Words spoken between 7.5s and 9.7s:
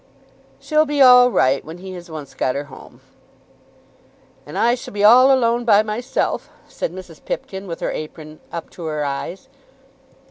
with her apron up to her eyes.